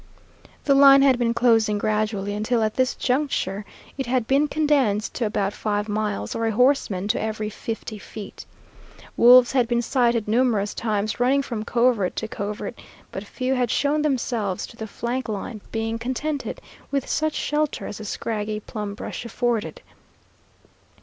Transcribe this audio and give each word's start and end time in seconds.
The 0.63 0.73
line 0.73 1.03
had 1.03 1.19
been 1.19 1.35
closing 1.35 1.77
gradually 1.77 2.33
until 2.33 2.63
at 2.63 2.73
this 2.73 2.95
juncture 2.95 3.65
it 3.99 4.07
had 4.07 4.25
been 4.25 4.47
condensed 4.47 5.13
to 5.13 5.27
about 5.27 5.53
five 5.53 5.87
miles, 5.87 6.33
or 6.33 6.47
a 6.47 6.51
horseman 6.51 7.07
to 7.09 7.21
every 7.21 7.51
fifty 7.51 7.99
feet. 7.99 8.43
Wolves 9.15 9.51
had 9.51 9.67
been 9.67 9.83
sighted 9.83 10.27
numerous 10.27 10.73
times 10.73 11.19
running 11.19 11.43
from 11.43 11.63
covert 11.63 12.15
to 12.15 12.27
covert, 12.27 12.79
but 13.11 13.23
few 13.23 13.53
had 13.53 13.69
shown 13.69 14.01
themselves 14.01 14.65
to 14.65 14.75
the 14.75 14.87
flank 14.87 15.29
line, 15.29 15.61
being 15.71 15.99
contented 15.99 16.61
with 16.89 17.07
such 17.07 17.35
shelter 17.35 17.85
as 17.85 17.99
the 17.99 18.05
scraggy 18.05 18.59
plum 18.59 18.95
brush 18.95 19.23
afforded. 19.23 19.81